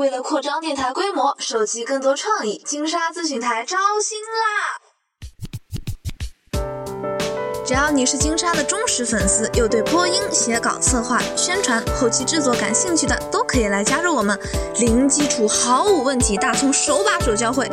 [0.00, 4.80] 为了扩张电台规模，收集更多创意，金沙资讯台招新啦！
[7.66, 14.40] 只要你是金沙的忠实粉丝，又对播音、写稿、策划、宣传、后期制作感兴趣的，都可以来加入我们，
[14.78, 17.70] 零基础毫无问题，大葱手把手教会。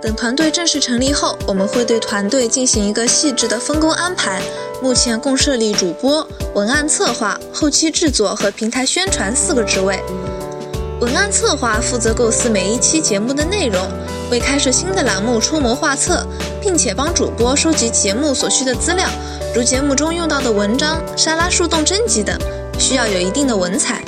[0.00, 4.40] 等团队正式成立后，我们会对团队进行一个细致的分工安排。
[4.80, 10.02] 目前共设立主播、文案策划、后期制作和平台宣传四个职位。
[11.00, 13.88] 文案策划负责构思每一期节目的内容，
[14.30, 16.26] 为开设新的栏目出谋划策，
[16.60, 19.08] 并且帮主播收集节目所需的资料，
[19.54, 22.38] 如节目中用到的文章、沙拉树洞征集等，
[22.78, 24.02] 需要有一定的文采。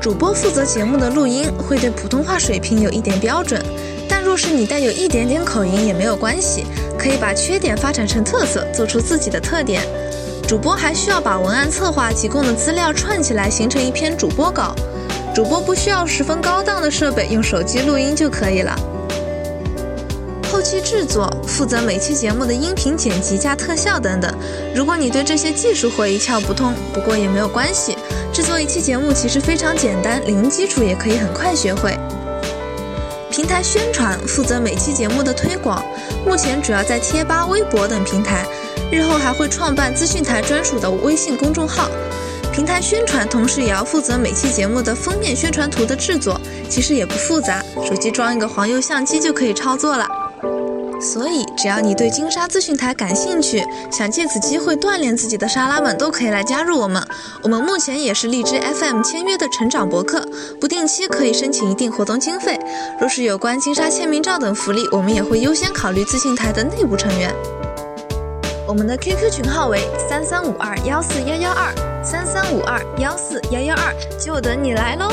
[0.00, 3.64] 主播负责节目的录音，会对普通话水平有一点标准，
[4.08, 6.66] 但若是你带有一点点口音也没有关系，
[6.98, 9.80] 可以把缺点发展成特色，做出自己的特点。
[10.48, 14.74] 主播还需要把文案策划提供的资料串起来，形成一篇主播稿。
[15.32, 18.76] 主播不需要十分高档的设备，用手机录音就可以了。
[20.52, 24.34] 后期制作负责每期节目的音频剪辑加特效等等。
[24.74, 27.96] 如果你对这些技术活一窍不通，不过也没有关系，
[28.32, 31.96] 制作一期节目其实非常简单，零基础也可以很快学会。
[33.30, 35.80] 平台宣传负责每期节目的推广，
[36.26, 38.44] 目前主要在贴吧、微博等平台，
[38.90, 41.88] 日后还会创办资讯台专属的微信公众号。
[42.52, 50.06] 平台宣传，同时也要负责每期节目的封面宣传图的制作，其实也不复杂，手机装一个黄油相机就可以操作了。
[51.00, 57.02] 所以，只要你对金沙资讯台感兴趣，想借此机会锻炼自己的沙拉们，都可以来加入我们。
[57.42, 60.28] 我们目前也是荔枝 FM 签约的成长博客，
[60.60, 62.58] 不定期可以申请一定活动经费。
[63.00, 67.34] 若是有关金沙签名照等福利，我们也会优先考虑资讯台的内部成员。
[68.70, 71.74] 我们的 QQ 群号为三三五二幺四幺幺二。
[72.04, 75.08] 三三五二幺四幺幺二，就等你来喽！